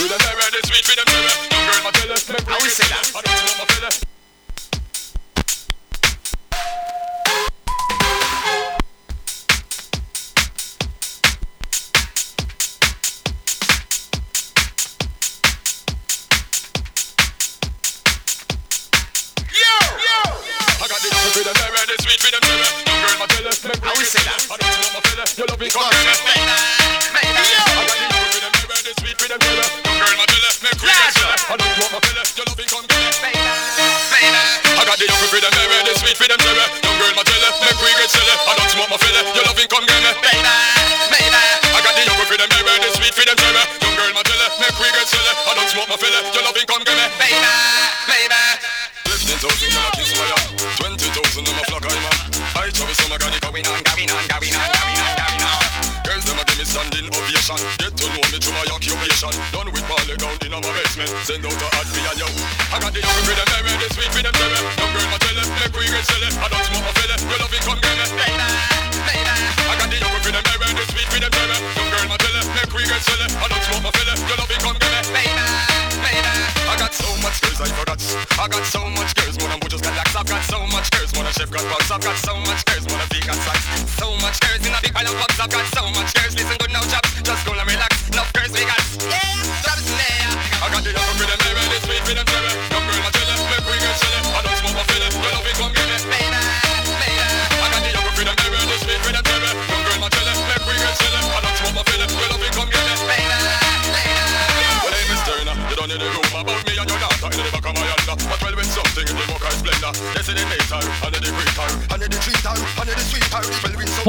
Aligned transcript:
I 0.00 0.06
rhythm, 2.62 2.70
say 2.70 2.88
that. 2.88 3.29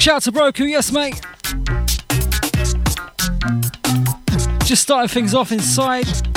Big 0.00 0.04
shout 0.04 0.16
out 0.16 0.22
to 0.22 0.32
Broku, 0.32 0.66
yes 0.66 0.90
mate. 0.92 1.20
Just 4.64 4.80
started 4.80 5.10
things 5.10 5.34
off 5.34 5.52
inside. 5.52 6.29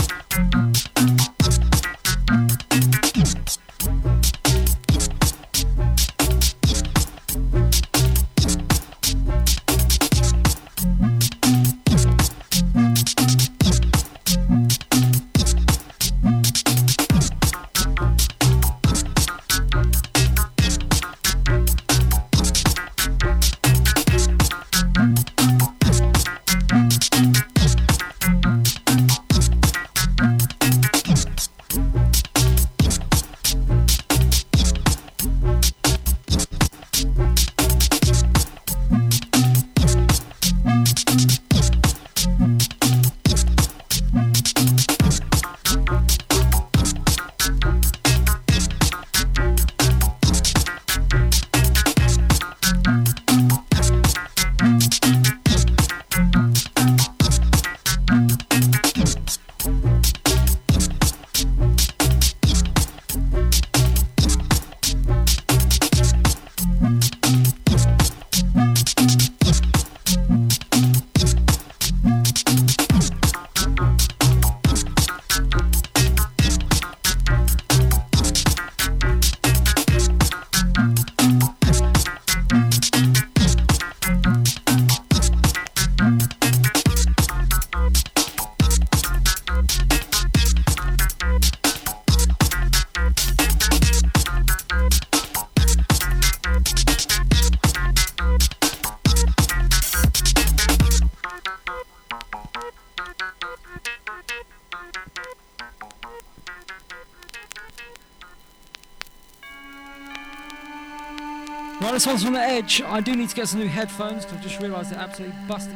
This 112.04 112.08
one's 112.12 112.24
from 112.26 112.34
the 112.34 112.42
edge. 112.42 112.82
I 112.82 113.00
do 113.00 113.16
need 113.16 113.30
to 113.30 113.36
get 113.36 113.48
some 113.48 113.62
new 113.62 113.68
headphones 113.70 114.26
because 114.26 114.40
I 114.40 114.44
just 114.44 114.60
realised 114.62 114.92
they're 114.92 115.00
absolutely 115.00 115.38
busted. 115.48 115.74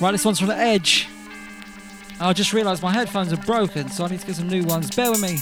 Right, 0.00 0.10
this 0.10 0.24
one's 0.24 0.40
from 0.40 0.48
the 0.48 0.56
edge. 0.56 1.08
I 2.18 2.32
just 2.32 2.52
realised 2.52 2.82
my 2.82 2.92
headphones 2.92 3.32
are 3.32 3.36
broken, 3.36 3.88
so 3.88 4.04
I 4.04 4.08
need 4.08 4.18
to 4.18 4.26
get 4.26 4.34
some 4.34 4.48
new 4.48 4.64
ones. 4.64 4.90
Bear 4.90 5.12
with 5.12 5.22
me. 5.22 5.38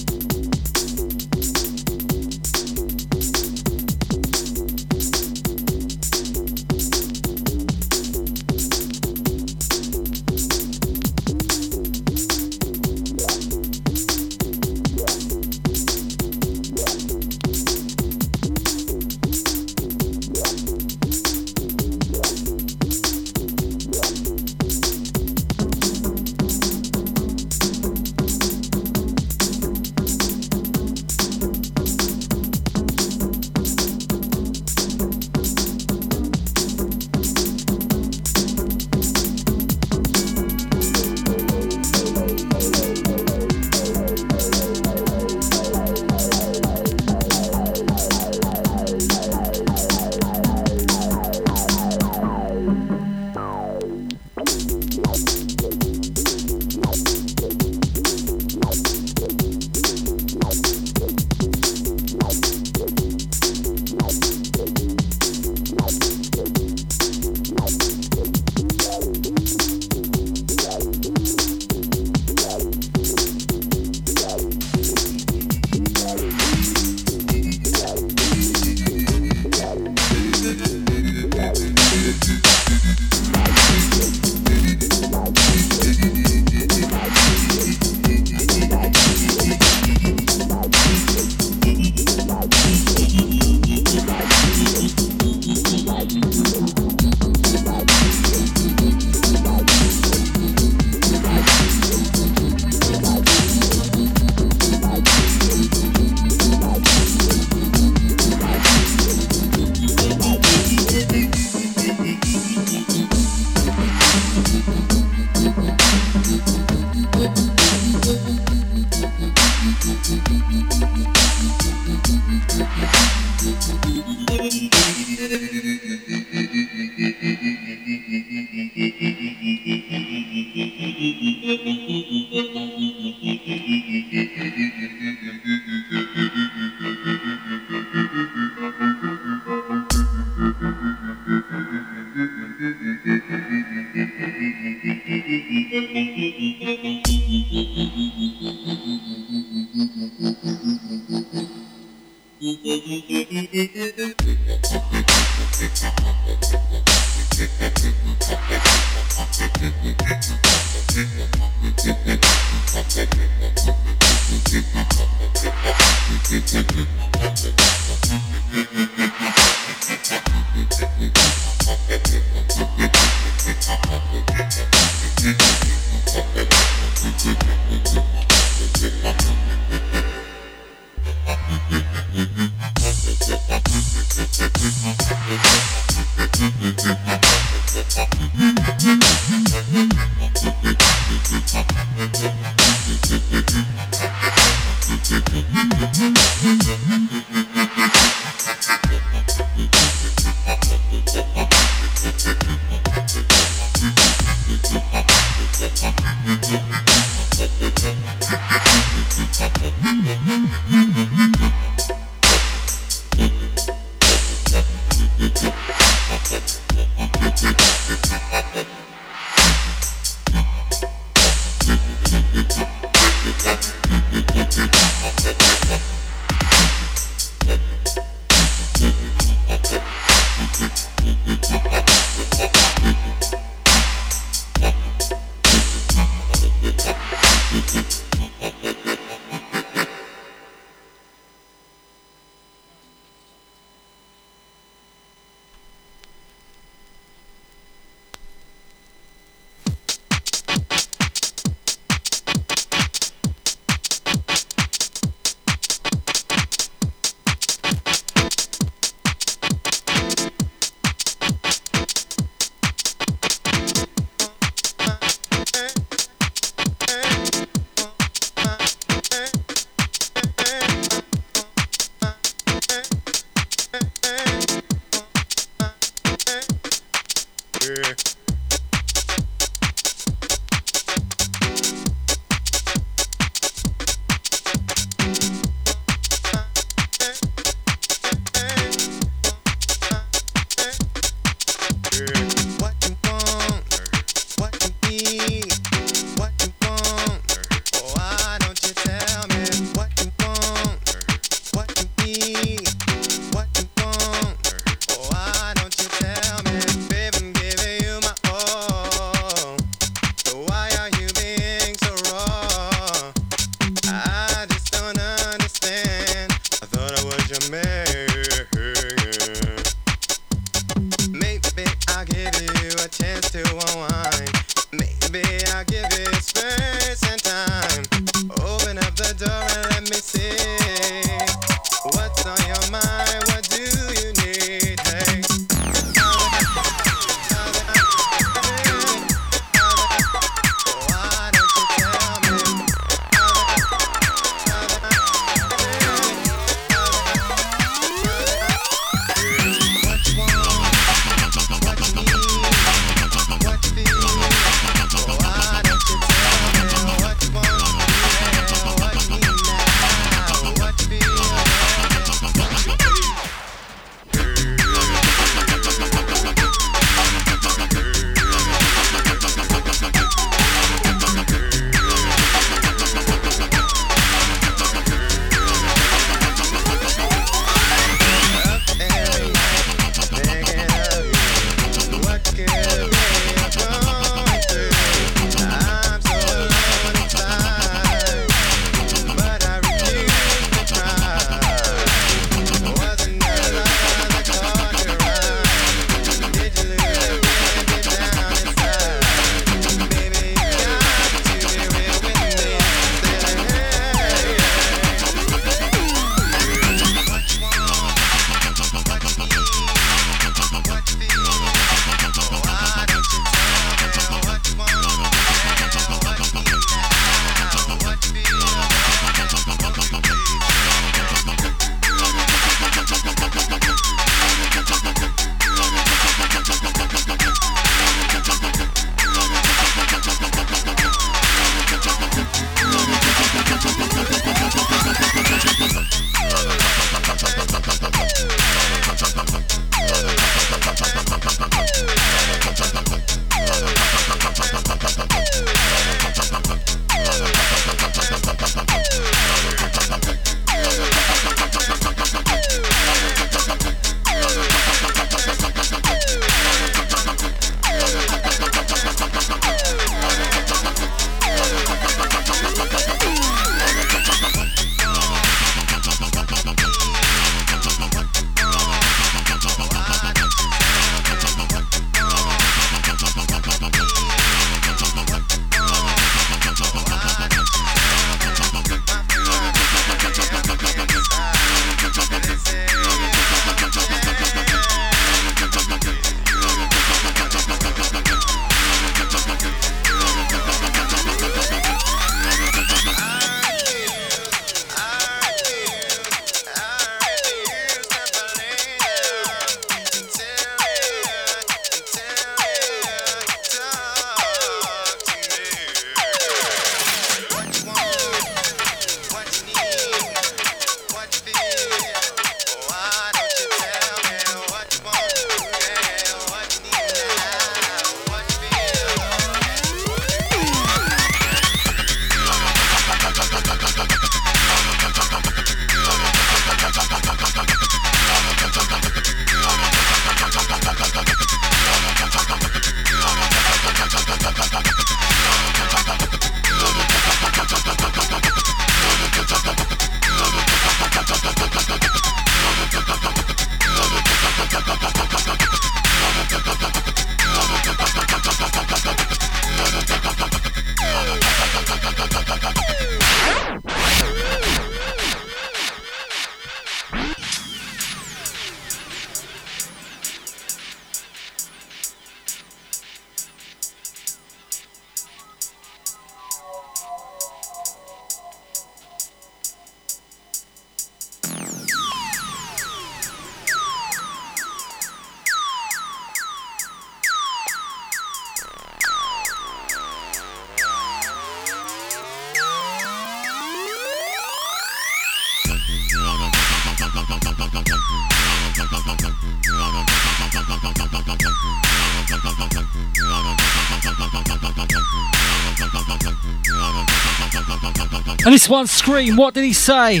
This 598.42 598.48
one, 598.48 598.66
Scream, 598.66 599.14
what 599.14 599.34
did 599.34 599.44
he 599.44 599.52
say? 599.52 600.00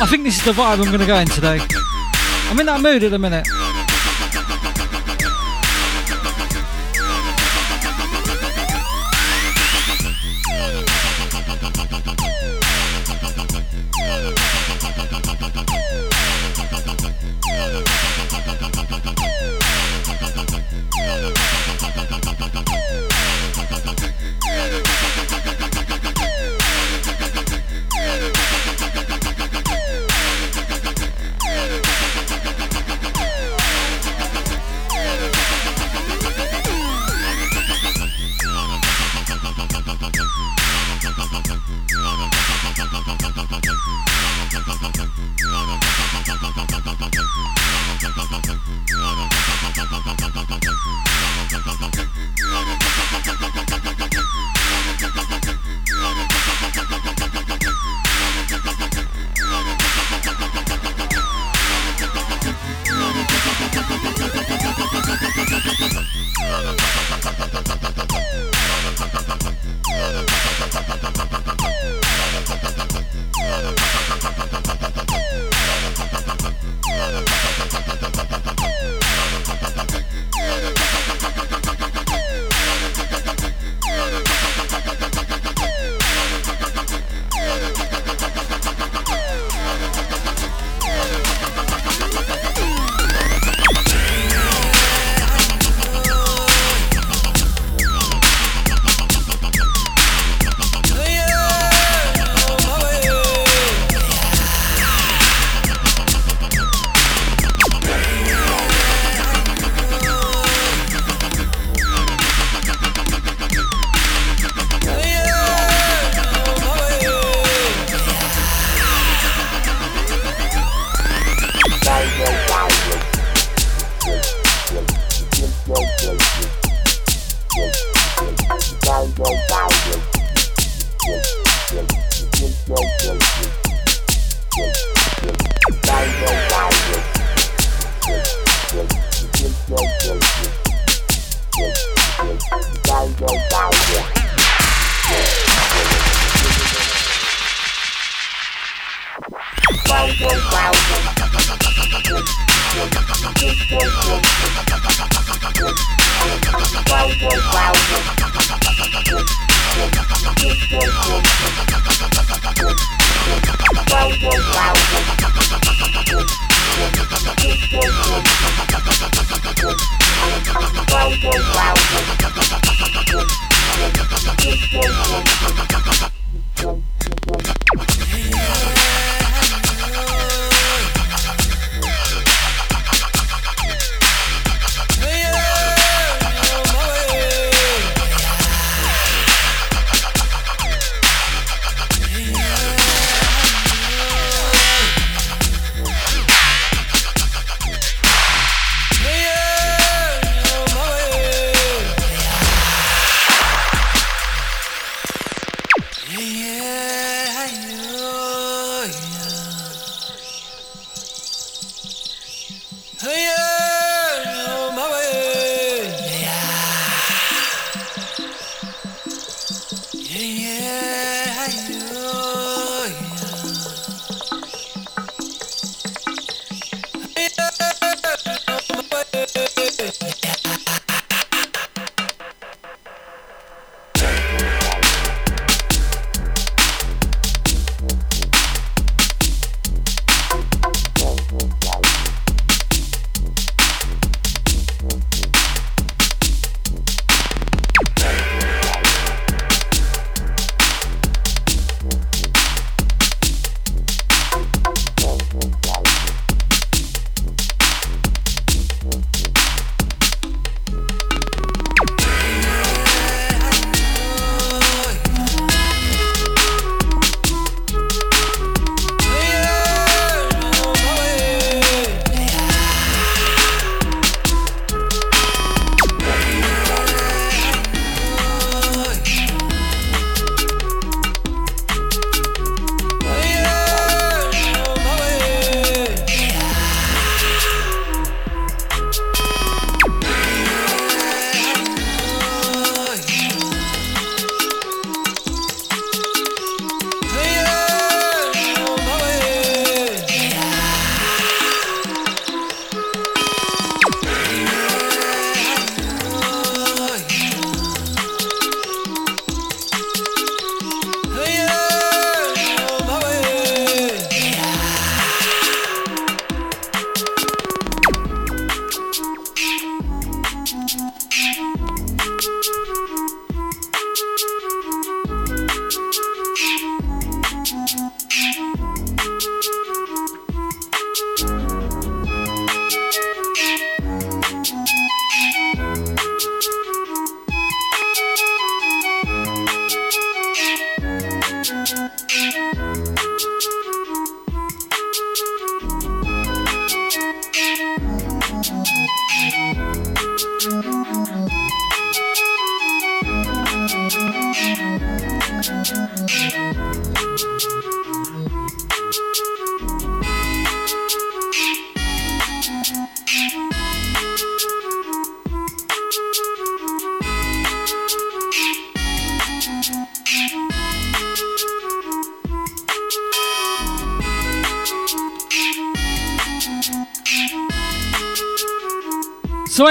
I 0.00 0.06
think 0.08 0.22
this 0.22 0.38
is 0.38 0.44
the 0.44 0.52
vibe 0.52 0.78
I'm 0.78 0.84
going 0.84 1.00
to 1.00 1.06
go 1.06 1.16
in 1.16 1.26
today. 1.26 1.58
I'm 2.48 2.60
in 2.60 2.66
that 2.66 2.80
mood 2.80 3.02
at 3.02 3.10
the 3.10 3.18
minute. 3.18 3.44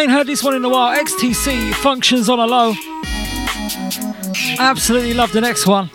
Ain't 0.04 0.12
heard 0.12 0.28
this 0.28 0.44
one 0.44 0.54
in 0.54 0.66
a 0.66 0.70
while. 0.70 0.94
XTC 0.98 1.74
functions 1.76 2.28
on 2.28 2.38
a 2.38 2.46
low. 2.46 2.74
Absolutely 4.60 5.14
love 5.14 5.32
the 5.32 5.40
next 5.40 5.66
one. 5.66 5.90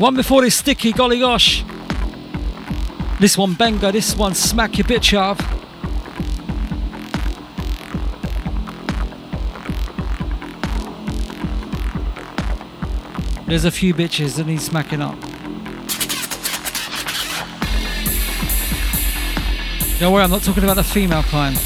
One 0.00 0.14
before 0.14 0.40
this 0.40 0.54
sticky, 0.54 0.92
golly 0.92 1.18
gosh. 1.18 1.62
This 3.20 3.36
one 3.36 3.52
Benga, 3.52 3.92
this 3.92 4.16
one 4.16 4.34
smack 4.34 4.78
your 4.78 4.86
bitch 4.86 5.12
up. 5.12 5.36
There's 13.46 13.66
a 13.66 13.70
few 13.70 13.92
bitches 13.92 14.36
that 14.36 14.46
need 14.46 14.62
smacking 14.62 15.02
up. 15.02 15.20
Don't 19.98 20.14
worry, 20.14 20.24
I'm 20.24 20.30
not 20.30 20.40
talking 20.40 20.64
about 20.64 20.76
the 20.76 20.82
female 20.82 21.24
kind. 21.24 21.58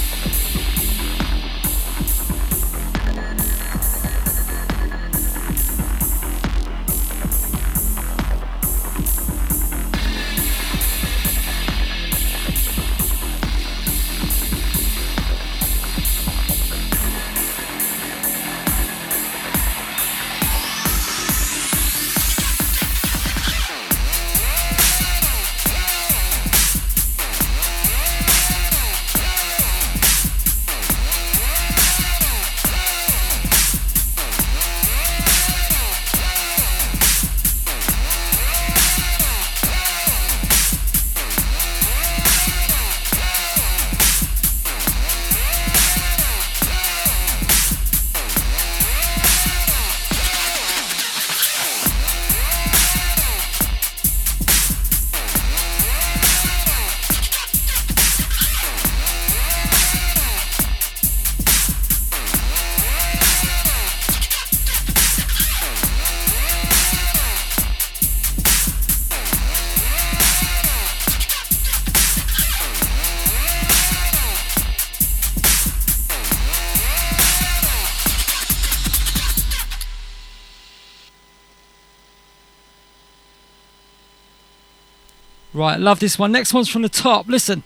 Right, 85.65 85.81
love 85.81 85.99
this 85.99 86.19
one. 86.19 86.31
Next 86.31 86.53
one's 86.53 86.69
from 86.69 86.83
the 86.83 86.91
top. 86.91 87.27
Listen. 87.27 87.63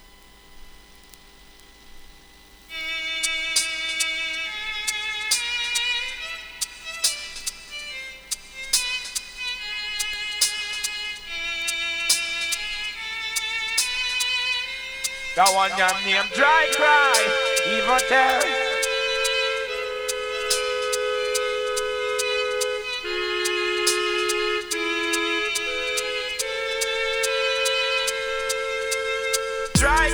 That 15.34 15.52
one 15.52 15.70
your 15.76 15.88
name 16.04 16.24
dry 16.36 16.68
cry, 16.76 18.67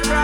right, 0.03 0.07
right. 0.09 0.24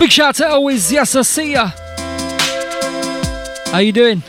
Big 0.00 0.10
shout 0.10 0.28
out 0.28 0.34
to 0.36 0.48
always, 0.48 0.90
yes, 0.90 1.14
I 1.14 1.20
see 1.20 1.52
ya. 1.52 1.72
How 3.70 3.80
you 3.80 3.92
doing? 3.92 4.22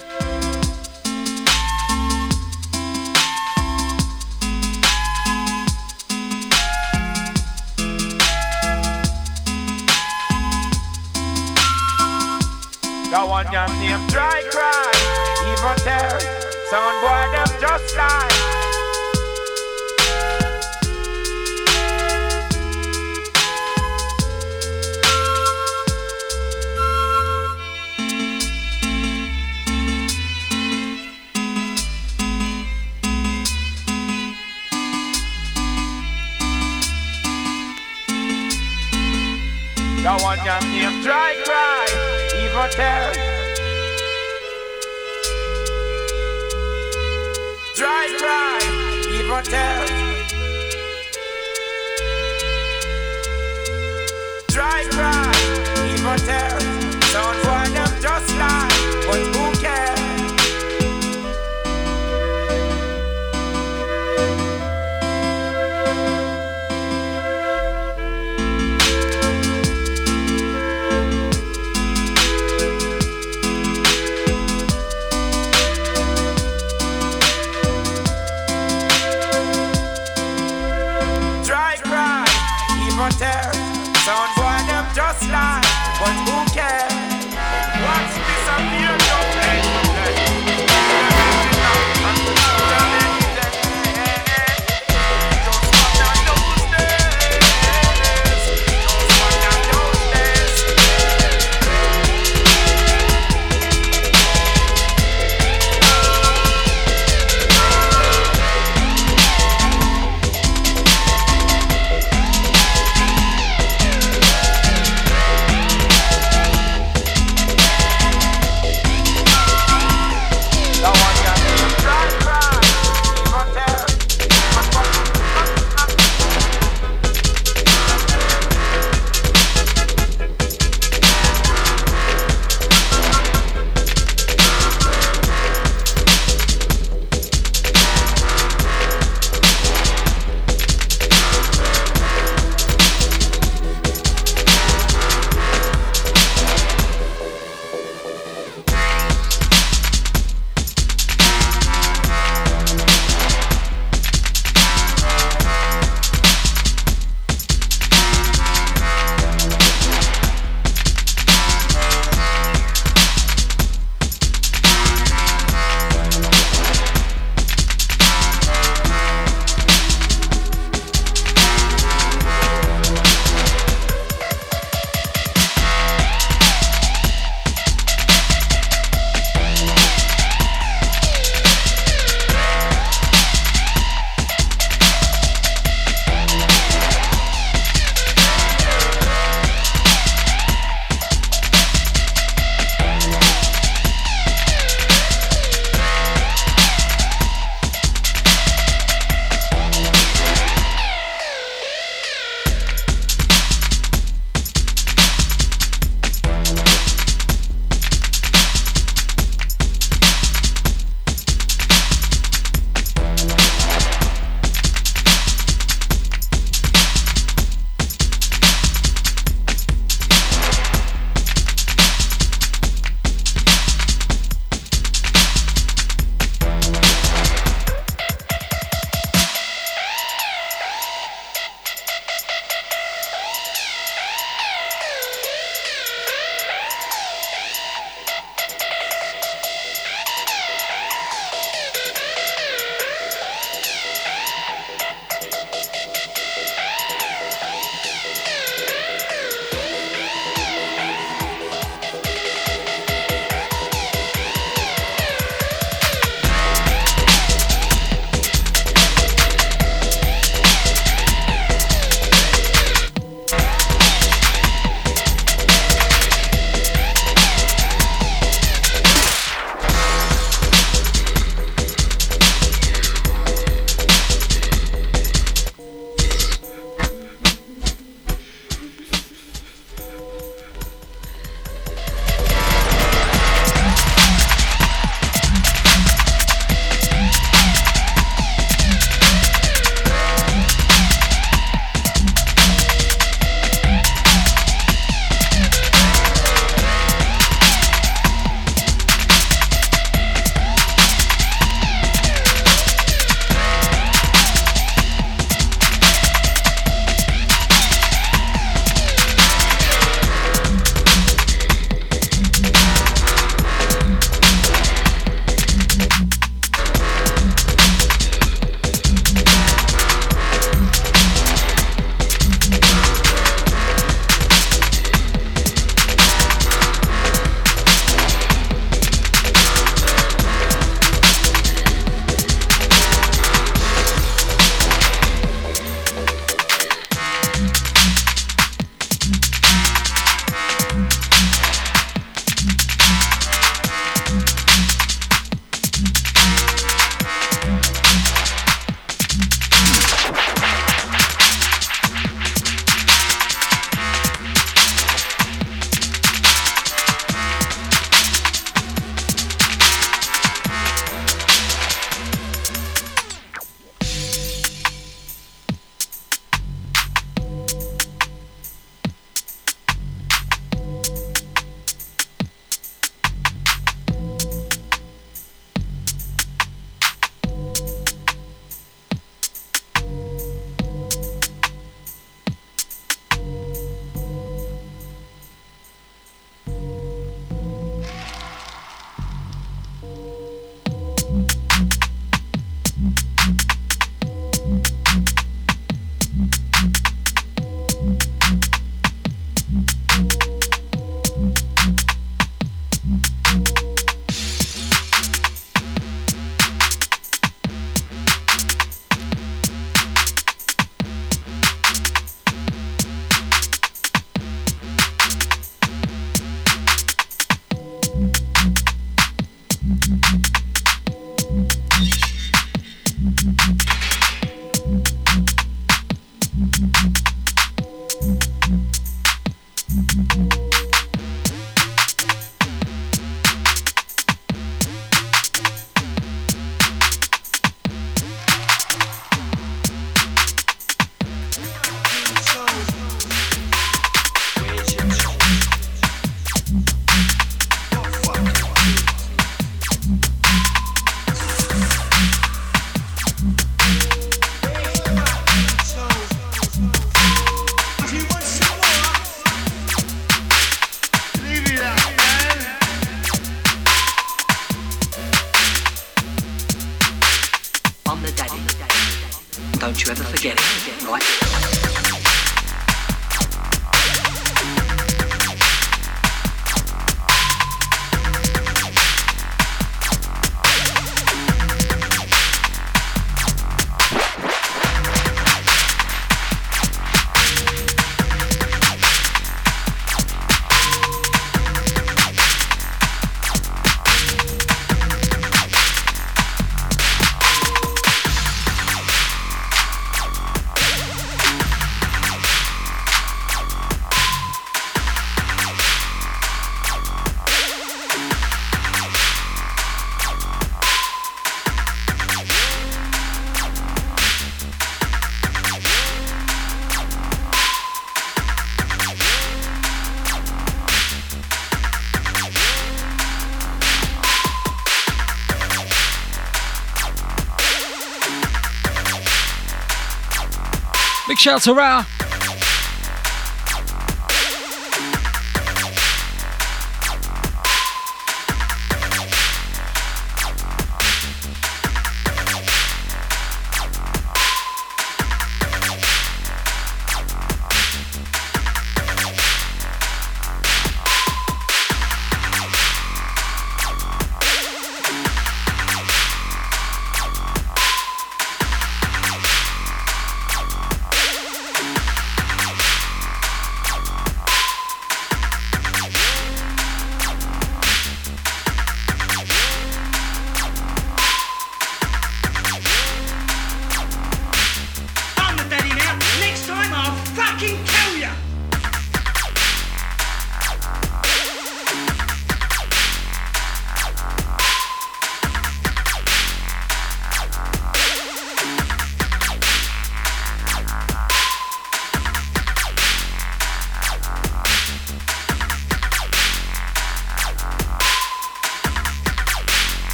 Shout 531.22 531.44
to 531.44 531.54
Ra. 531.54 532.01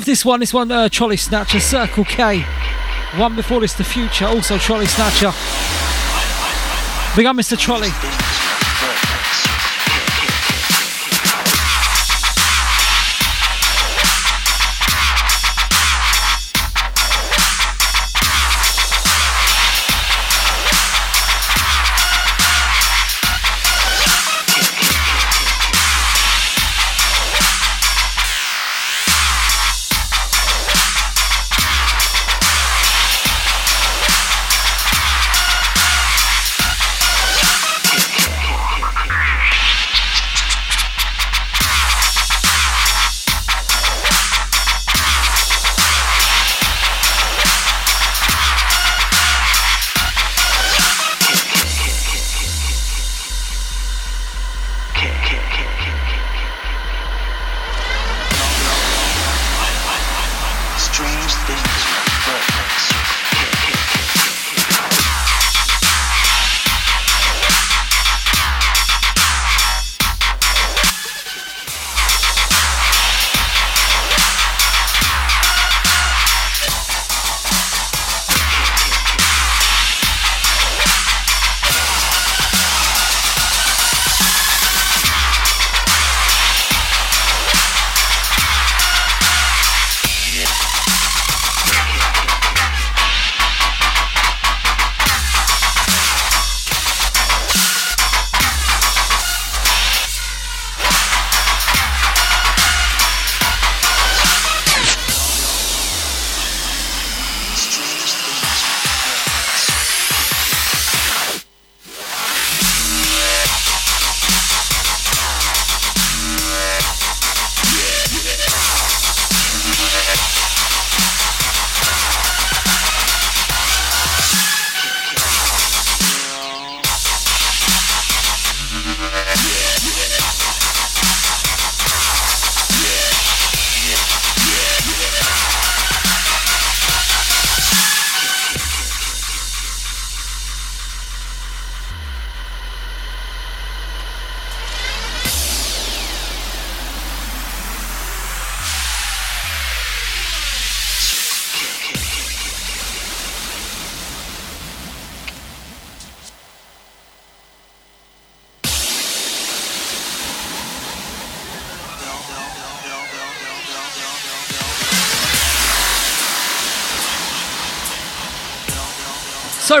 Love 0.00 0.06
this 0.06 0.24
one. 0.24 0.40
This 0.40 0.54
one, 0.54 0.72
uh, 0.72 0.88
Trolley 0.88 1.16
Snatcha, 1.16 1.60
Circle 1.60 2.04
K. 2.06 2.40
One 3.18 3.36
before 3.36 3.60
this, 3.60 3.74
The 3.74 3.84
Future, 3.84 4.24
also 4.24 4.56
Trolley 4.56 4.86
Snatcha. 4.86 5.30
Big 7.14 7.26
up, 7.26 7.36
Mr. 7.36 7.58
Trolley. 7.58 7.90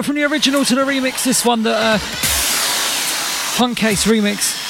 So 0.00 0.04
from 0.04 0.16
the 0.16 0.24
original 0.24 0.64
to 0.64 0.74
the 0.74 0.80
remix, 0.80 1.24
this 1.24 1.44
one, 1.44 1.62
the 1.62 1.74
uh, 1.76 1.98
Case 3.74 4.06
remix. 4.06 4.69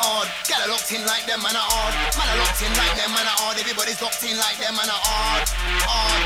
Odd, 0.00 0.28
a 0.48 0.68
locked 0.68 0.92
in 0.92 1.04
like 1.04 1.26
them, 1.26 1.42
man, 1.42 1.56
odd. 1.56 1.94
Man, 2.16 2.28
I 2.28 2.36
locked 2.40 2.62
in 2.64 2.72
like 2.72 2.96
them, 2.96 3.12
man, 3.12 3.28
odd. 3.44 3.60
Everybody's 3.60 4.00
locked 4.00 4.24
in 4.24 4.36
like 4.36 4.56
them, 4.56 4.74
man, 4.76 4.88
odd. 4.88 5.44
Odd, 5.84 6.22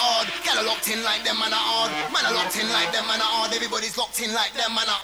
odd. 0.00 0.26
Get 0.44 0.56
locked 0.64 0.88
in 0.88 1.02
like 1.04 1.24
them, 1.24 1.38
man 1.38 1.52
are 1.52 1.56
hard. 1.56 2.12
Man 2.12 2.24
are 2.24 2.34
locked 2.34 2.56
in 2.56 2.68
like 2.70 2.92
them, 2.92 3.04
are 3.04 3.20
hard. 3.20 3.52
Everybody's 3.52 3.98
locked 3.98 4.20
in 4.20 4.32
like 4.32 4.54
them, 4.54 4.74
man 4.74 4.88
are. 4.88 5.02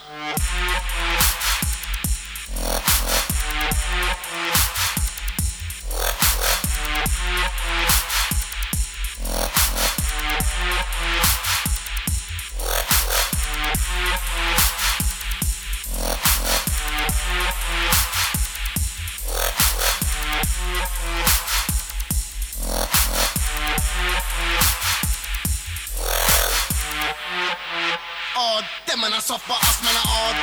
Hard, 28.34 28.64
them 28.86 29.00
man 29.00 29.14
are 29.14 29.22
soft, 29.22 29.46
but 29.46 29.58
us 29.62 29.78
man 29.86 29.94
are 29.94 30.08
hard. 30.10 30.36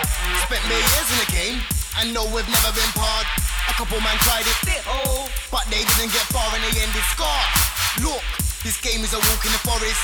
Spent 0.47 0.63
many 0.71 0.79
years 0.79 1.09
in 1.11 1.17
the 1.19 1.29
game, 1.35 1.57
and 1.99 2.15
know 2.15 2.23
we've 2.31 2.47
never 2.47 2.71
been 2.71 2.91
part. 2.95 3.27
A 3.67 3.73
couple 3.75 3.99
man 3.99 4.15
tried 4.23 4.47
it, 4.47 4.83
oh, 4.87 5.27
but 5.51 5.67
they 5.67 5.83
didn't 5.83 6.11
get 6.15 6.23
far 6.31 6.47
in 6.55 6.61
the 6.63 6.71
end. 6.79 6.91
It's 6.95 7.07
scarred. 7.11 7.51
Look, 7.99 8.23
this 8.63 8.79
game 8.79 9.03
is 9.03 9.11
a 9.11 9.19
walk 9.19 9.43
in 9.43 9.51
the 9.51 9.63
forest. 9.67 9.99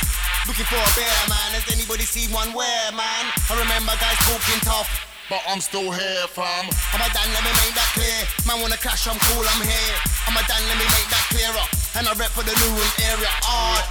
Looking 0.47 0.67
for 0.67 0.80
a 0.80 0.91
bear, 0.99 1.19
man. 1.31 1.55
Has 1.55 1.67
anybody 1.71 2.03
seen 2.03 2.31
one 2.35 2.51
where, 2.51 2.91
man? 2.91 3.23
I 3.47 3.55
remember 3.55 3.95
guys 3.99 4.19
talking 4.27 4.59
tough. 4.67 5.06
But 5.27 5.43
I'm 5.43 5.59
still 5.59 5.91
here, 5.91 6.23
fam. 6.31 6.71
I'm 6.95 7.03
a 7.03 7.07
Dan, 7.11 7.27
let 7.35 7.43
me 7.43 7.51
make 7.59 7.75
that 7.75 7.91
clear. 7.91 8.19
Man 8.47 8.63
wanna 8.63 8.79
clash, 8.79 9.11
I'm 9.11 9.19
cool, 9.27 9.43
I'm 9.43 9.59
here. 9.59 9.95
I'm 10.23 10.39
a 10.39 10.43
Dan, 10.47 10.63
let 10.71 10.79
me 10.79 10.87
make 10.87 11.07
that 11.11 11.25
clearer. 11.27 11.65
And 11.99 12.07
I 12.07 12.15
rep 12.15 12.31
for 12.31 12.47
the 12.47 12.55
new 12.55 12.71
room 12.71 12.93
area. 13.03 13.27
Odd, 13.43 13.83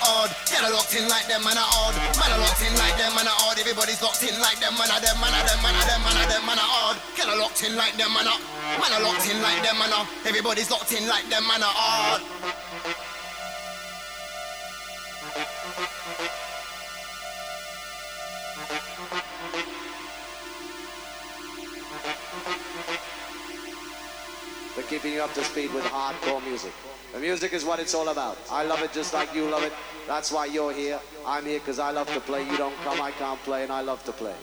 odd. 0.00 0.32
Get 0.48 0.64
a 0.64 0.72
locked 0.72 0.96
in 0.96 1.04
like 1.04 1.28
them, 1.28 1.44
man 1.44 1.60
are 1.60 1.68
odd. 1.68 1.92
Man 2.16 2.32
are 2.32 2.40
locked 2.40 2.64
in 2.64 2.72
like 2.80 2.96
them, 2.96 3.12
man 3.12 3.28
are 3.28 3.38
odd. 3.44 3.60
Everybody's 3.60 4.00
locked 4.00 4.24
in 4.24 4.32
like 4.40 4.56
them, 4.56 4.72
man 4.80 4.88
are 4.88 5.04
them, 5.04 5.20
man 5.20 5.36
are 5.36 5.44
them, 5.44 5.60
man 5.60 5.76
are 5.76 5.84
them, 5.84 6.00
man 6.00 6.16
are 6.16 6.28
them, 6.32 6.42
man 6.48 6.56
are 6.56 6.72
odd. 6.88 6.96
Get 7.12 7.28
a 7.28 7.36
locked 7.36 7.60
in 7.60 7.76
like 7.76 8.00
them, 8.00 8.08
man 8.16 8.24
are. 8.24 8.40
Man 8.80 8.88
are 8.88 9.04
locked 9.04 9.28
in 9.28 9.36
like 9.44 9.60
them, 9.60 9.76
man 9.76 9.92
are. 9.92 10.08
Everybody's 10.24 10.72
locked 10.72 10.96
in 10.96 11.04
like 11.04 11.28
them, 11.28 11.44
man 11.44 11.60
are 11.60 11.76
odd. 11.76 12.24
We're 24.76 24.82
keeping 24.82 25.12
you 25.12 25.22
up 25.22 25.32
to 25.34 25.44
speed 25.44 25.72
with 25.72 25.84
hardcore 25.84 26.44
music. 26.44 26.72
The 27.12 27.20
music 27.20 27.52
is 27.52 27.64
what 27.64 27.78
it's 27.78 27.94
all 27.94 28.08
about. 28.08 28.36
I 28.50 28.64
love 28.64 28.82
it 28.82 28.92
just 28.92 29.14
like 29.14 29.32
you 29.32 29.48
love 29.48 29.62
it. 29.62 29.72
That's 30.08 30.32
why 30.32 30.46
you're 30.46 30.72
here. 30.72 30.98
I'm 31.24 31.46
here 31.46 31.60
because 31.60 31.78
I 31.78 31.92
love 31.92 32.12
to 32.12 32.18
play. 32.18 32.42
You 32.42 32.56
don't 32.56 32.74
come, 32.82 33.00
I 33.00 33.12
can't 33.12 33.38
play, 33.46 33.62
and 33.62 33.70
I 33.70 33.82
love 33.82 34.02
to 34.04 34.12
play. 34.12 34.34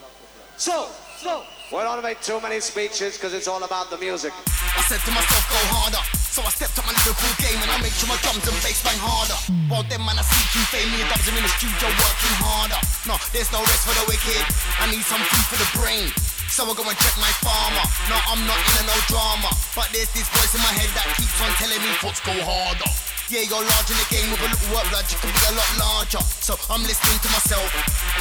So, 0.55 0.87
so, 1.19 1.43
we 1.73 1.79
don't 1.79 2.01
make 2.01 2.21
too 2.21 2.39
many 2.39 2.61
speeches 2.61 3.17
because 3.17 3.33
it's 3.33 3.49
all 3.49 3.63
about 3.63 3.89
the 3.89 3.97
music. 3.97 4.31
I 4.47 4.79
said 4.87 5.03
to 5.03 5.11
myself, 5.11 5.43
go 5.51 5.59
harder. 5.75 6.03
So 6.31 6.41
I 6.47 6.49
stepped 6.49 6.79
up 6.79 6.87
my 6.87 6.95
lyrical 7.03 7.27
game 7.43 7.59
and 7.59 7.67
I 7.67 7.75
make 7.83 7.91
sure 7.91 8.07
my 8.07 8.15
drums 8.23 8.47
and 8.47 8.55
bass 8.63 8.79
bang 8.87 8.95
harder. 9.03 9.35
While 9.67 9.83
them 9.83 9.99
man 10.07 10.15
I 10.15 10.23
see 10.23 10.59
you 10.59 10.63
fame, 10.71 10.87
me 10.95 11.03
and 11.03 11.11
dubs 11.11 11.27
are 11.27 11.35
in 11.35 11.43
the 11.43 11.51
studio 11.59 11.91
working 11.91 12.35
harder. 12.39 12.79
No, 13.03 13.19
there's 13.35 13.51
no 13.51 13.59
rest 13.59 13.83
for 13.83 13.95
the 13.99 14.07
wicked. 14.07 14.39
I 14.79 14.87
need 14.87 15.03
some 15.03 15.19
food 15.27 15.45
for 15.51 15.59
the 15.59 15.69
brain. 15.75 16.30
So 16.51 16.65
I 16.65 16.73
go 16.75 16.83
and 16.83 16.97
check 16.99 17.15
my 17.15 17.31
farmer. 17.39 17.85
No, 18.11 18.17
I'm 18.27 18.45
not 18.45 18.59
in 18.59 18.83
a 18.83 18.87
no 18.91 18.97
drama. 19.07 19.55
But 19.73 19.87
there's 19.93 20.11
this 20.11 20.27
voice 20.35 20.53
in 20.53 20.59
my 20.59 20.75
head 20.75 20.91
that 20.99 21.07
keeps 21.15 21.39
on 21.39 21.47
telling 21.55 21.79
me 21.79 21.95
Let's 22.03 22.19
go 22.19 22.33
harder. 22.43 23.10
Yeah, 23.31 23.47
you're 23.47 23.63
large 23.63 23.87
in 23.87 23.95
the 23.95 24.07
game 24.11 24.27
with 24.27 24.43
a 24.43 24.49
little 24.51 24.69
work 24.75 24.83
blood, 24.91 25.07
you 25.07 25.15
can 25.23 25.31
be 25.31 25.43
a 25.47 25.55
lot 25.55 25.71
larger. 25.79 26.19
So 26.43 26.59
I'm 26.67 26.83
listening 26.83 27.15
to 27.23 27.29
myself, 27.31 27.63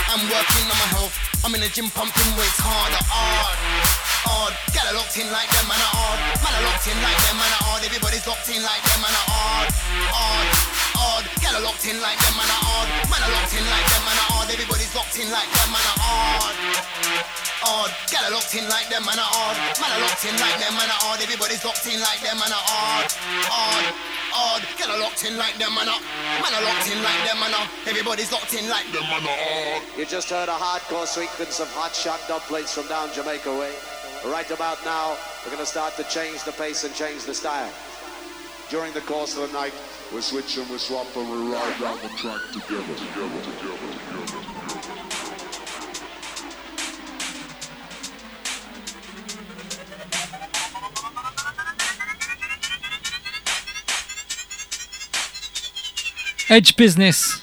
I'm 0.07 0.23
working 0.31 0.65
on 0.70 0.78
my 0.78 0.91
health. 0.95 1.15
I'm 1.43 1.51
in 1.59 1.66
the 1.66 1.73
gym 1.74 1.91
pumping 1.91 2.31
weights 2.39 2.62
harder, 2.62 3.03
hard, 3.11 3.59
hard. 4.23 4.55
Get 4.70 4.87
a 4.87 4.95
locked 4.95 5.19
in 5.19 5.27
like 5.35 5.51
them, 5.51 5.66
man, 5.66 5.82
are 5.82 5.95
hard. 5.99 6.19
Man, 6.39 6.55
are 6.55 6.62
locked 6.62 6.87
in 6.87 6.95
like 7.03 7.19
them, 7.27 7.37
man, 7.43 7.51
are 7.59 7.65
hard. 7.66 7.82
Everybody's 7.82 8.23
locked 8.23 8.47
in 8.55 8.62
like 8.62 8.82
them, 8.87 9.01
man, 9.03 9.11
are 9.11 9.27
hard, 9.35 9.69
hard, 10.15 10.47
hard. 10.95 11.24
Get 11.43 11.59
a 11.59 11.61
locked 11.65 11.87
in 11.91 11.99
like 11.99 12.19
them, 12.23 12.35
man, 12.39 12.47
are 12.47 12.62
hard. 12.70 12.89
Man, 13.11 13.20
are 13.27 13.32
locked 13.35 13.55
in 13.59 13.66
like 13.66 13.87
them, 13.91 14.03
man, 14.07 14.15
are 14.15 14.31
hard. 14.31 14.47
Everybody's 14.47 14.95
locked 14.95 15.16
in 15.19 15.27
like 15.35 15.51
them, 15.51 15.69
man, 15.74 15.87
are 15.91 15.99
hard. 16.07 16.57
Hard, 17.66 17.91
get 18.15 18.23
a 18.23 18.31
locked 18.31 18.55
in 18.55 18.65
like 18.70 18.87
them, 18.87 19.03
man, 19.03 19.19
are 19.19 19.27
hard. 19.27 19.59
Man, 19.74 19.91
are 19.91 20.03
locked 20.07 20.23
in 20.23 20.39
like 20.39 20.59
them, 20.62 20.73
man, 20.78 20.87
are 20.87 21.03
hard. 21.03 21.19
Everybody's 21.19 21.66
locked 21.66 21.82
in 21.91 21.99
like 21.99 22.23
them, 22.23 22.39
man, 22.39 22.55
are 22.55 22.62
hard, 22.62 23.11
hard, 23.51 23.85
hard. 24.31 24.62
Get 24.78 24.89
a 24.89 24.97
locked 24.98 25.27
in 25.27 25.36
like 25.36 25.59
them, 25.59 25.74
man, 25.74 25.90
are. 25.90 26.01
Man, 26.40 26.52
are 26.55 26.65
locked 26.65 26.89
in 26.89 26.98
like 27.02 27.23
them, 27.27 27.39
man, 27.43 27.52
are. 27.55 27.69
Everybody's 27.86 28.32
locked 28.32 28.55
in 28.55 28.69
like 28.70 28.86
Them 28.94 29.05
man 29.11 29.27
are 29.27 29.39
hard. 29.43 29.82
You 29.98 30.07
just 30.07 30.31
heard 30.31 30.48
a 30.48 30.57
hardcore 30.57 31.07
sequence 31.07 31.61
of 31.61 31.69
hot 31.74 31.94
shot 31.94 32.20
dub 32.28 32.43
plates 32.47 32.74
from 32.74 32.86
down 32.89 33.12
Jamaica 33.12 33.51
way. 33.51 33.74
Right 34.24 34.51
about 34.51 34.78
now, 34.85 35.16
we're 35.44 35.52
going 35.52 35.65
to 35.65 35.69
start 35.69 35.97
to 35.97 36.05
change 36.05 36.44
the 36.44 36.52
pace 36.52 36.85
and 36.85 36.94
change 36.94 37.24
the 37.24 37.35
style. 37.35 37.73
During 38.69 38.93
the 38.93 39.01
course 39.02 39.36
of 39.36 39.51
the 39.51 39.52
night, 39.57 39.74
we 40.15 40.20
switch 40.20 40.59
and 40.59 40.69
we 40.70 40.78
swap 40.78 41.07
and 41.16 41.28
we 41.28 41.52
ride 41.52 41.81
down 41.81 41.98
the 42.02 42.09
track 42.19 42.40
together, 42.52 42.82
together, 42.82 43.40
together, 43.43 43.78
together. 43.78 44.19
Edge 56.51 56.74
business. 56.74 57.40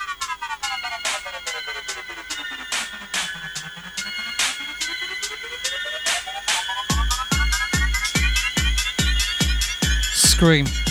Skream. 10.14 10.87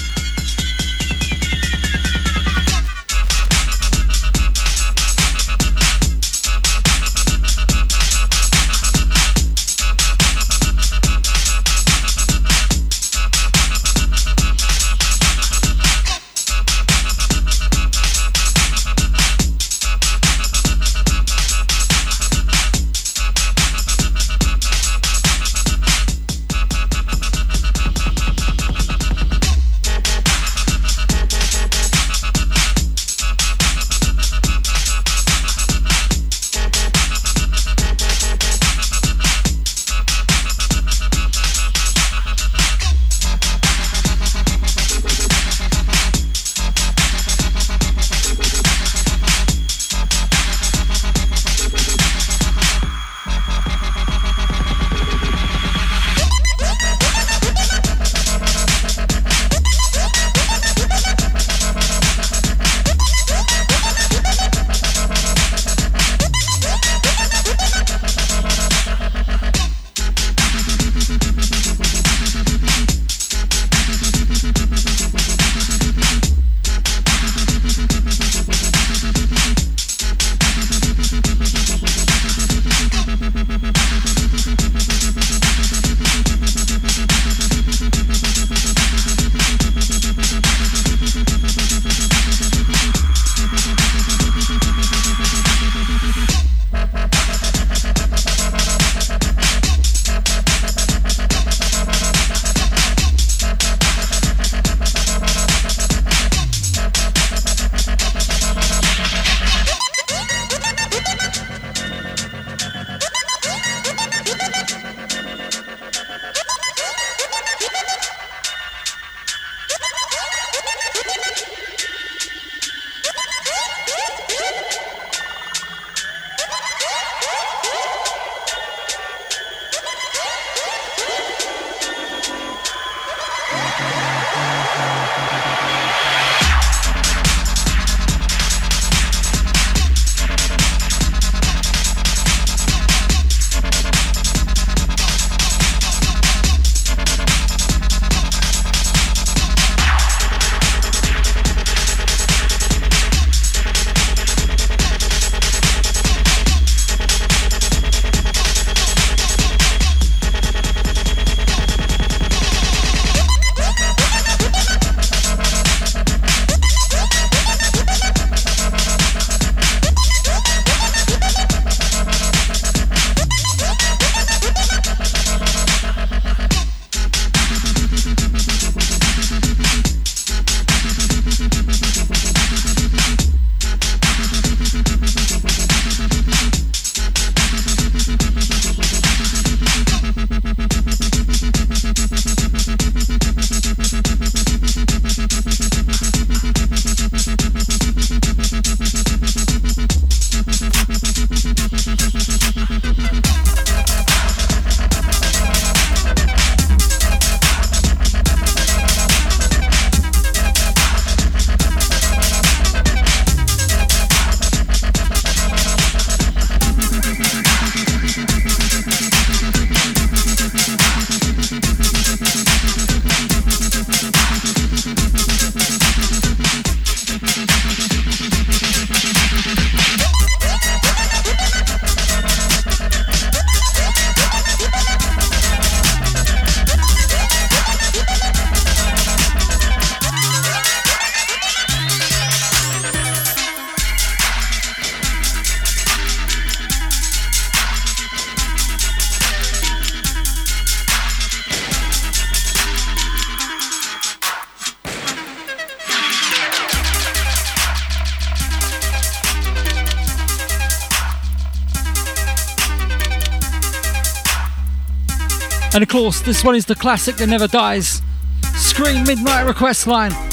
And 265.76 265.82
of 265.82 265.90
course, 265.90 266.22
this 266.22 266.42
one 266.42 266.54
is 266.54 266.64
the 266.64 266.74
classic 266.74 267.16
that 267.16 267.26
never 267.26 267.46
dies. 267.46 268.00
Skream 268.40 269.06
Midnight 269.06 269.42
Request 269.42 269.86
Line. 269.86 270.25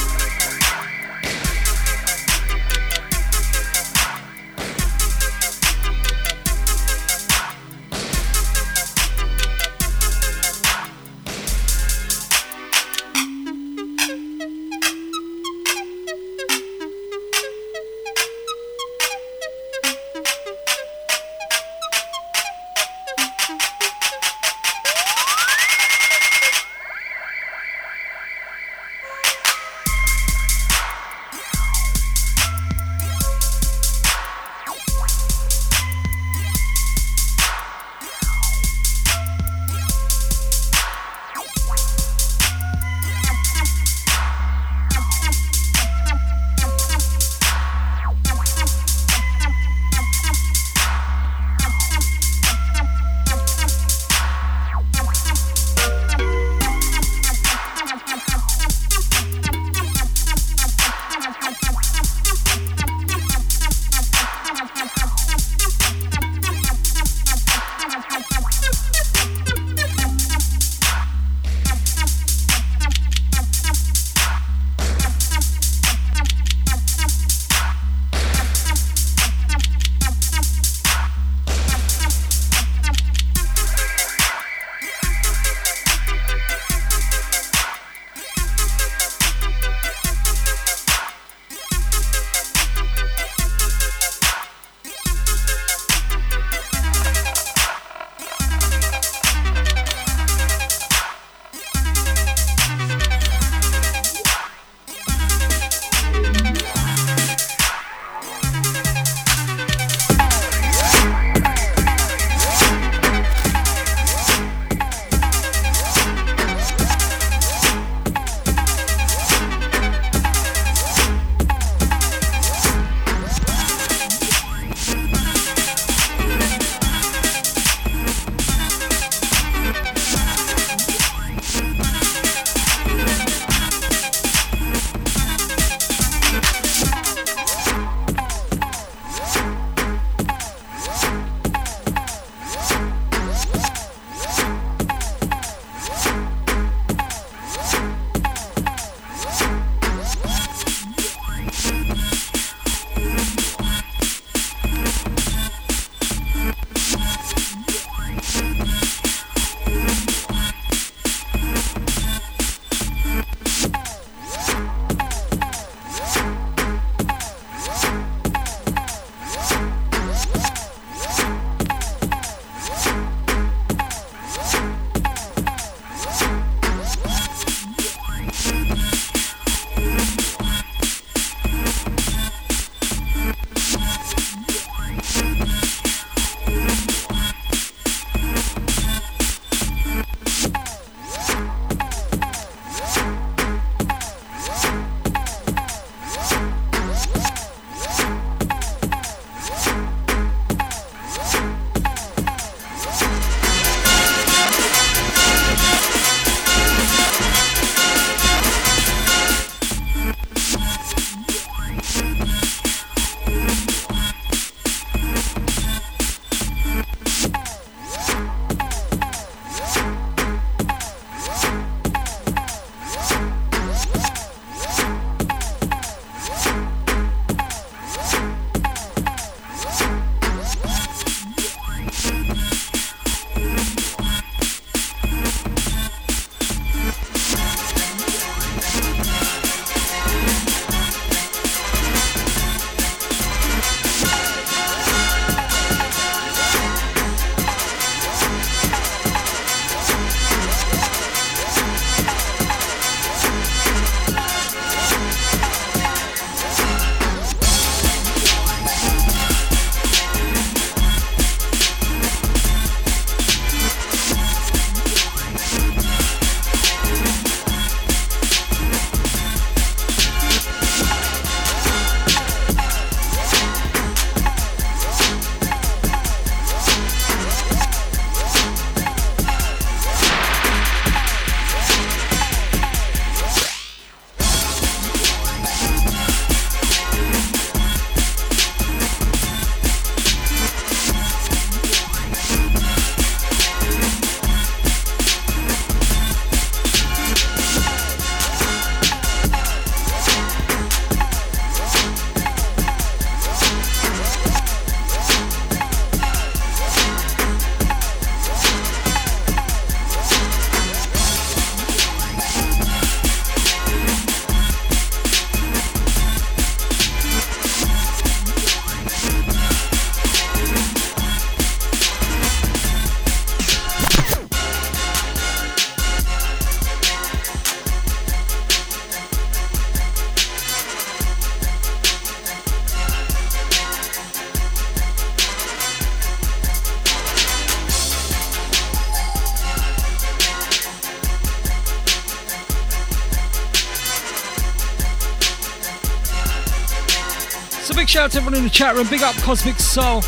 Shout 347.93 348.05
out 348.05 348.11
to 348.11 348.17
everyone 348.17 348.35
in 348.35 348.43
the 348.43 348.49
chat 348.49 348.75
room. 348.75 348.87
Big 348.89 349.03
up 349.03 349.13
Cosmic 349.17 349.59
Soul. 349.59 350.01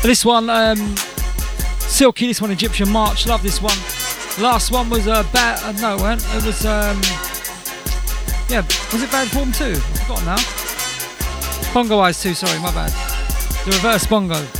This 0.00 0.24
one, 0.24 0.48
um, 0.48 0.96
Silky. 1.80 2.28
This 2.28 2.40
one, 2.40 2.52
Egyptian 2.52 2.88
March. 2.88 3.26
Love 3.26 3.42
this 3.42 3.60
one. 3.60 3.76
Last 4.40 4.70
one 4.70 4.88
was 4.88 5.08
a 5.08 5.14
uh, 5.14 5.32
bad. 5.32 5.58
Uh, 5.64 5.72
no, 5.80 5.96
it, 6.06 6.24
it 6.36 6.44
was. 6.44 6.64
Um, 6.64 7.00
yeah, 8.48 8.62
was 8.92 9.02
it 9.02 9.10
Bad 9.10 9.26
Form 9.32 9.50
too? 9.50 9.74
I've 9.74 10.00
forgotten 10.02 10.26
now. 10.26 11.74
Bongo 11.74 11.98
Eyes 11.98 12.22
too. 12.22 12.34
sorry, 12.34 12.60
my 12.60 12.70
bad. 12.72 12.92
The 13.64 13.72
reverse 13.72 14.06
bongo. 14.06 14.59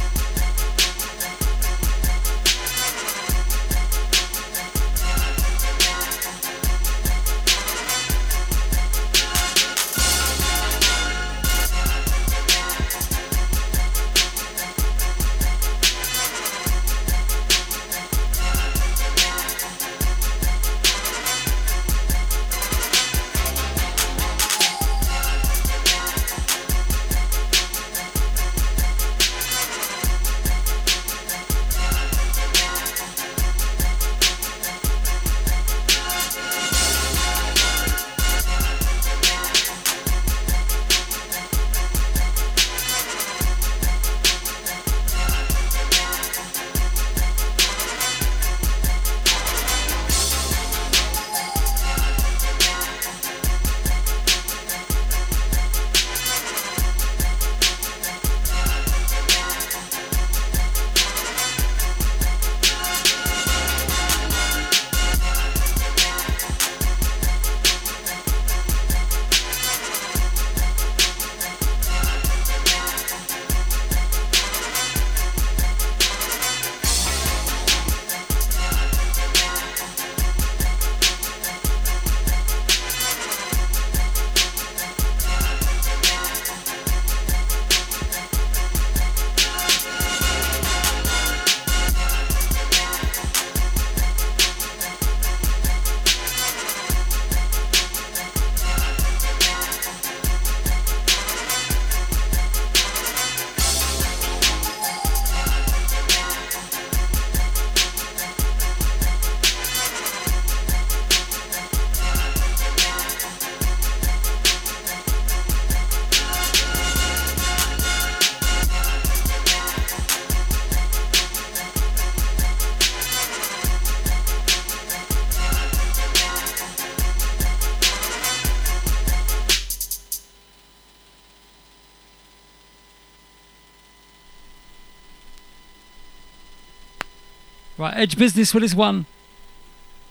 Right, 137.80 137.96
Edge 137.96 138.18
Business 138.18 138.52
with 138.52 138.62
his 138.62 138.74
one. 138.74 139.06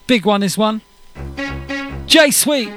Big 0.07 0.25
one, 0.25 0.41
this 0.41 0.57
one. 0.57 0.81
J 2.07 2.31
Sweet. 2.31 2.73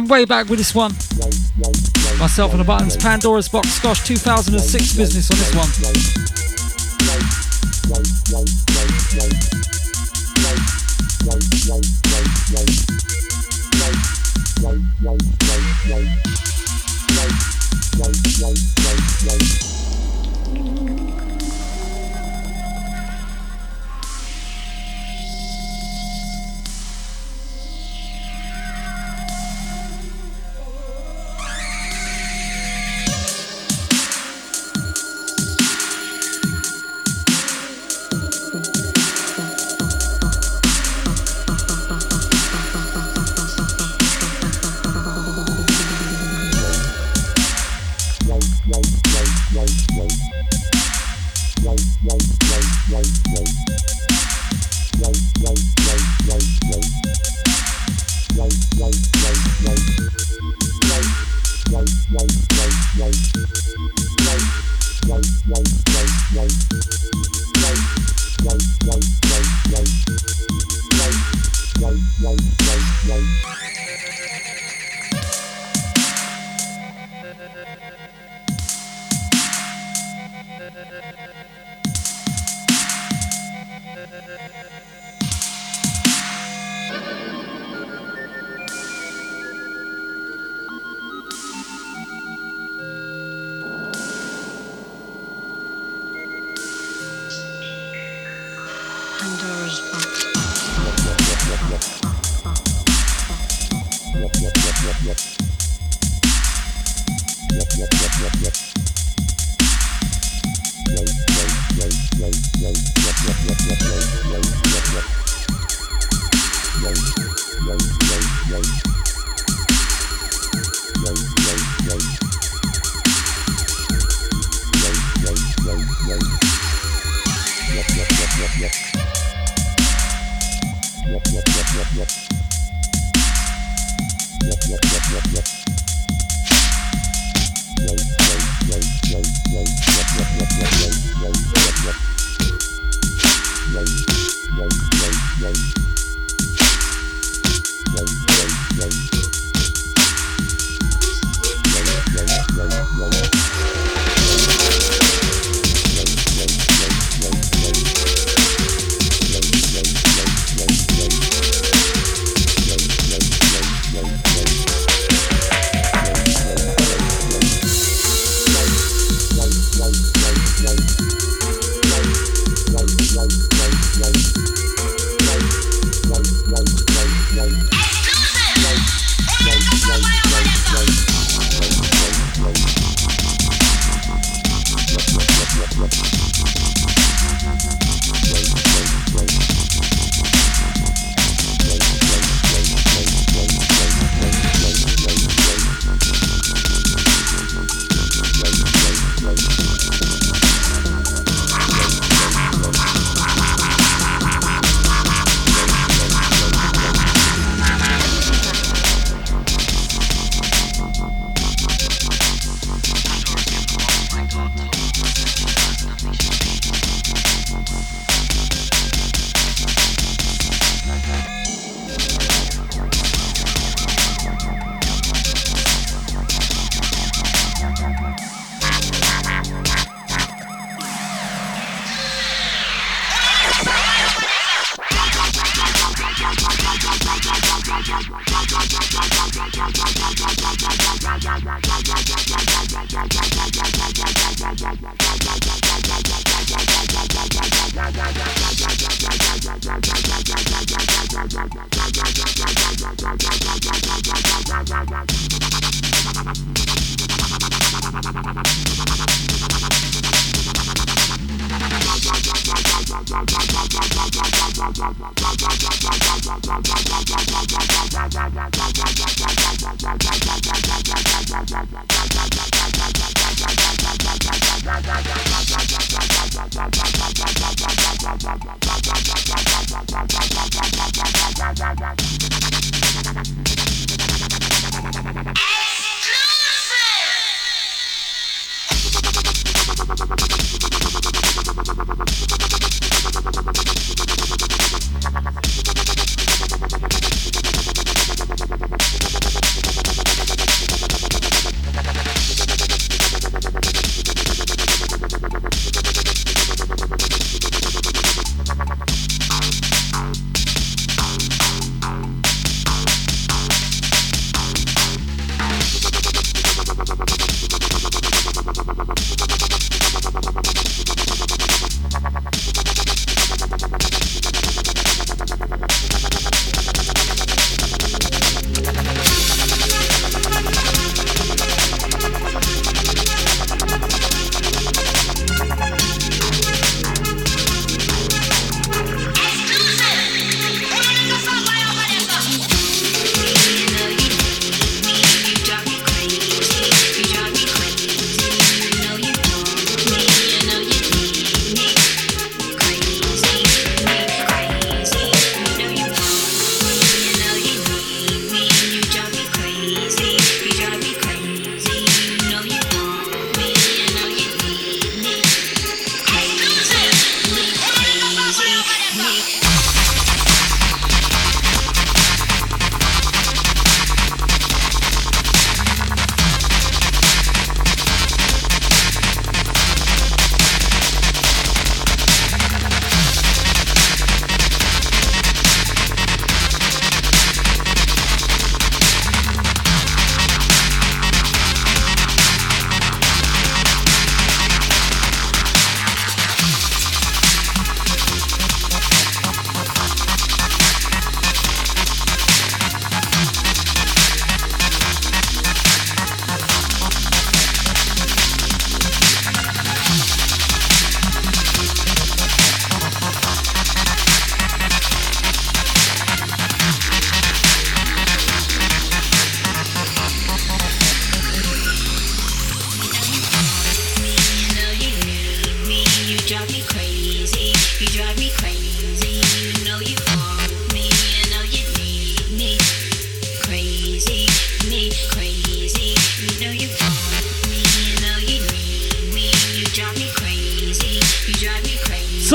Going 0.00 0.08
way 0.08 0.24
back 0.24 0.48
with 0.48 0.58
this 0.58 0.74
one. 0.74 0.92
Myself 2.18 2.52
and 2.52 2.60
the 2.60 2.64
Buttons, 2.64 2.96
Pandora's 2.96 3.50
Box, 3.50 3.78
Gosh 3.80 4.02
2006 4.06 4.96
business 4.96 5.30
on 5.30 5.36
this 5.36 6.34
one. 6.34 6.39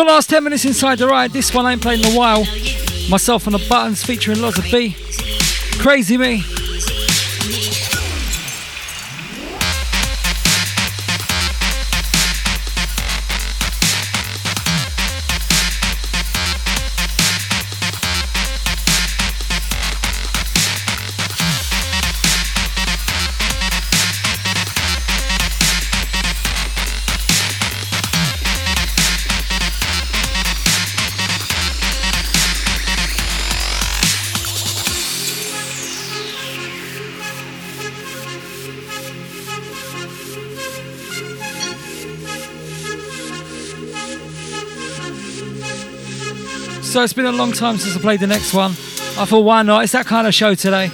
Last 0.06 0.30
10 0.30 0.44
minutes 0.44 0.64
inside 0.66 1.00
the 1.00 1.08
ride, 1.08 1.32
this 1.32 1.54
one 1.54 1.66
I 1.66 1.74
ain't 1.74 1.82
played 1.82 2.06
in 2.06 2.14
a 2.14 2.18
while. 2.18 2.46
Myself 3.10 3.48
on 3.48 3.54
the 3.54 3.66
buttons 3.68 4.04
featuring 4.04 4.40
lots 4.40 4.58
of 4.58 4.64
B. 4.72 4.96
Crazy 5.80 6.18
me. 6.18 6.44
It's 47.06 47.14
been 47.14 47.28
a 47.28 47.32
long 47.32 47.52
time 47.52 47.78
since 47.78 47.96
I 47.96 48.00
played 48.00 48.20
the 48.20 48.26
next 48.26 48.52
one. 48.52 48.72
I 48.72 49.26
thought, 49.26 49.42
why 49.42 49.62
not? 49.62 49.84
It's 49.84 49.94
that 49.94 50.08
kind 50.08 50.26
of 50.26 50.34
show 50.34 50.56
today. 50.56 50.90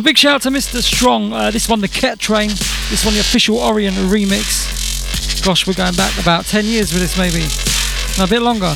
So 0.00 0.04
big 0.04 0.16
shout 0.16 0.36
out 0.36 0.42
to 0.42 0.48
Mr. 0.48 0.82
Strong. 0.82 1.34
Uh, 1.34 1.50
this 1.50 1.68
one, 1.68 1.82
the 1.82 1.88
Ket 1.88 2.18
Train. 2.18 2.48
This 2.88 3.04
one, 3.04 3.12
the 3.12 3.20
official 3.20 3.58
Orient 3.58 3.96
remix. 3.96 5.44
Gosh, 5.44 5.66
we're 5.66 5.74
going 5.74 5.92
back 5.92 6.18
about 6.18 6.46
10 6.46 6.64
years 6.64 6.90
with 6.94 7.02
this, 7.02 7.18
maybe. 7.18 7.44
No, 8.16 8.24
a 8.24 8.26
bit 8.26 8.40
longer. 8.40 8.74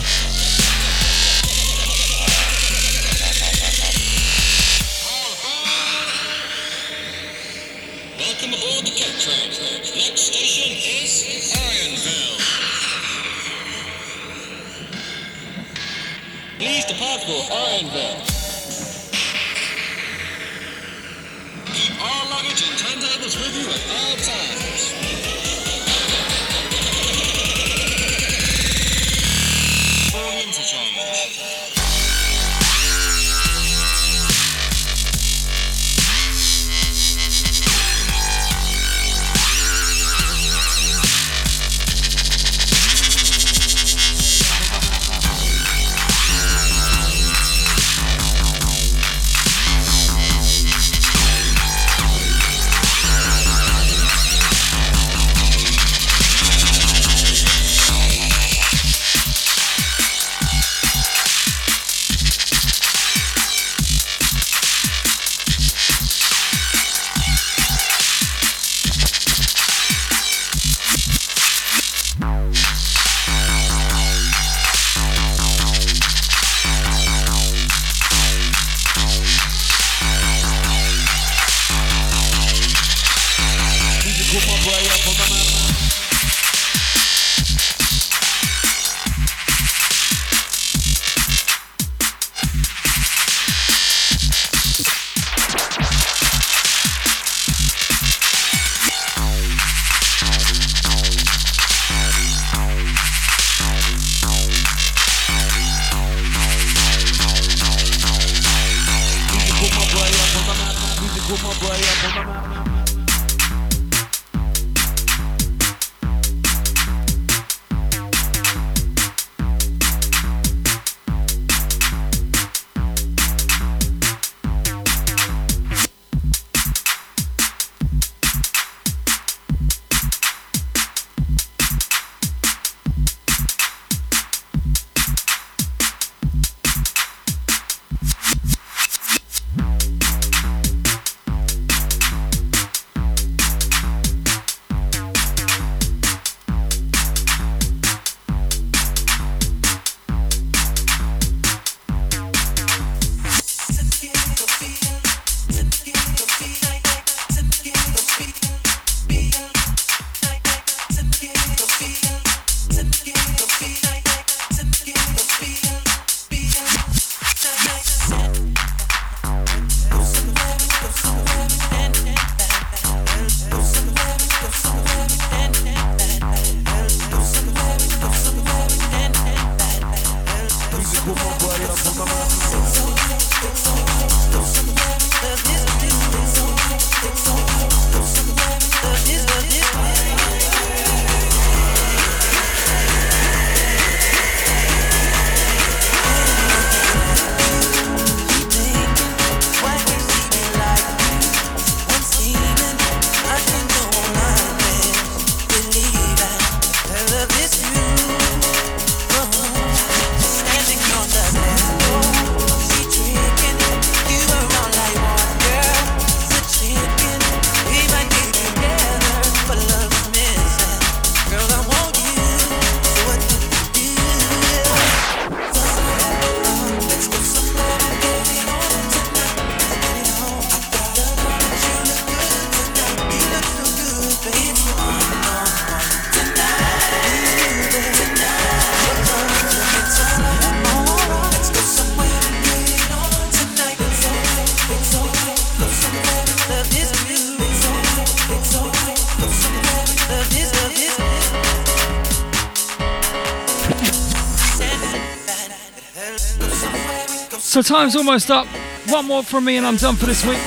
So 257.54 257.62
time's 257.62 257.94
almost 257.94 258.32
up. 258.32 258.48
One 258.88 259.06
more 259.06 259.22
from 259.22 259.44
me 259.44 259.56
and 259.58 259.64
I'm 259.64 259.76
done 259.76 259.94
for 259.94 260.06
this 260.06 260.26
week. 260.26 260.40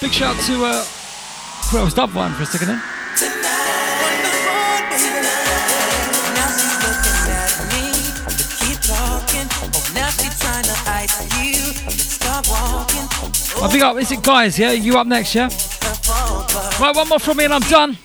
Big 0.00 0.12
shout 0.12 0.34
out 0.34 0.42
to 0.46 0.54
uh 0.64 0.84
well, 1.72 1.82
I 1.82 1.84
was 1.84 1.94
dub 1.94 2.12
one 2.14 2.32
for 2.34 2.42
a 2.42 2.46
second 2.46 2.66
then. 2.66 2.82
I 13.60 13.68
big 13.72 13.82
up, 13.82 13.96
is 13.98 14.10
it 14.10 14.24
guys, 14.24 14.58
yeah? 14.58 14.72
You 14.72 14.98
up 14.98 15.06
next, 15.06 15.32
yeah? 15.36 15.48
Right, 16.80 16.96
one 16.96 17.08
more 17.08 17.20
from 17.20 17.36
me 17.36 17.44
and 17.44 17.54
I'm 17.54 17.62
done. 17.62 17.96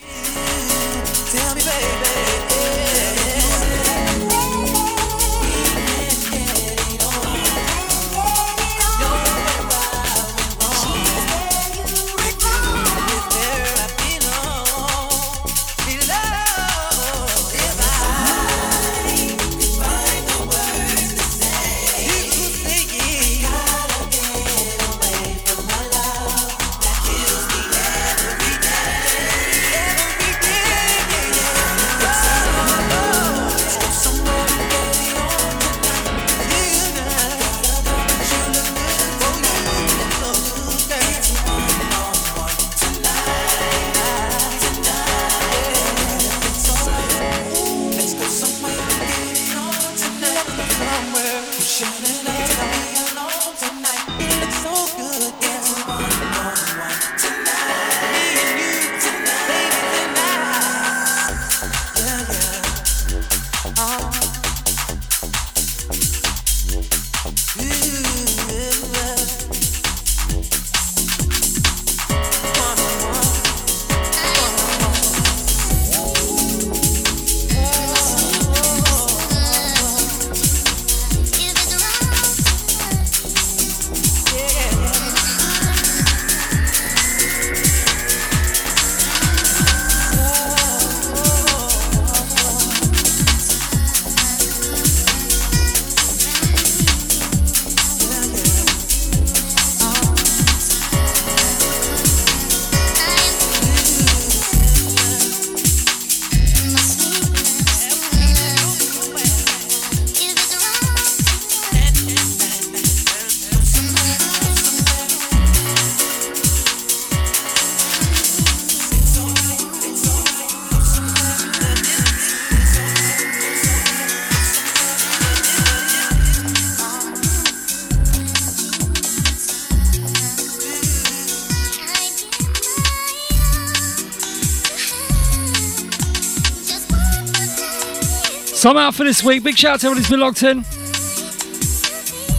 So 138.63 138.69
I'm 138.69 138.77
out 138.77 138.95
for 138.95 139.03
this 139.03 139.21
week. 139.21 139.43
Big 139.43 139.57
shout 139.57 139.73
out 139.73 139.79
to 139.81 139.87
everybody 139.87 140.03
who's 140.03 140.09
been 140.09 140.21
locked 140.21 140.41
in. 140.41 140.59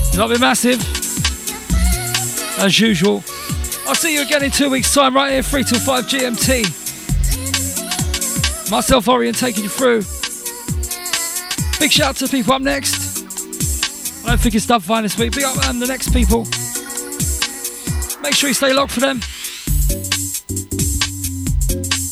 You've 0.08 0.16
not 0.16 0.30
been 0.30 0.40
massive. 0.40 0.80
As 2.58 2.80
usual. 2.80 3.22
I'll 3.86 3.94
see 3.94 4.14
you 4.14 4.22
again 4.22 4.42
in 4.42 4.50
two 4.50 4.70
weeks' 4.70 4.94
time, 4.94 5.14
right 5.14 5.32
here, 5.32 5.42
3 5.42 5.64
till 5.64 5.80
5 5.80 6.06
GMT. 6.06 6.62
Myself, 8.70 9.06
Orion, 9.06 9.34
taking 9.34 9.64
you 9.64 9.68
through. 9.68 9.98
Big 11.78 11.92
shout 11.92 12.08
out 12.08 12.16
to 12.16 12.26
people 12.26 12.54
up 12.54 12.62
next. 12.62 14.24
I 14.24 14.30
don't 14.30 14.40
think 14.40 14.54
it's 14.54 14.66
done 14.66 14.80
fine 14.80 15.02
this 15.02 15.18
week. 15.18 15.34
Big 15.34 15.44
up 15.44 15.62
um, 15.66 15.78
the 15.78 15.86
next 15.86 16.08
people. 16.14 16.46
Make 18.22 18.32
sure 18.34 18.48
you 18.48 18.54
stay 18.54 18.72
locked 18.72 18.92
for 18.92 19.00
them. 19.00 19.20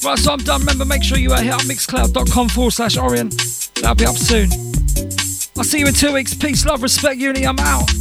Right, 0.05 0.19
so 0.19 0.33
I'm 0.33 0.41
done. 0.41 0.61
Remember, 0.61 0.85
make 0.85 1.03
sure 1.03 1.17
you 1.17 1.33
are 1.33 1.41
here 1.41 1.55
up 1.55 1.63
mixcloud.com 1.63 2.51
forward 2.51 2.73
slash 2.73 2.99
Orien. 2.99 3.52
That'll 3.83 3.97
be 3.97 4.07
up 4.07 4.17
soon. 4.17 4.49
I'll 5.57 5.65
see 5.65 5.81
you 5.81 5.89
in 5.89 5.95
two 5.95 6.13
weeks. 6.13 6.35
Peace, 6.35 6.65
love, 6.65 6.85
respect, 6.85 7.17
unity. 7.17 7.45
I'm 7.45 7.59
out. 7.59 7.92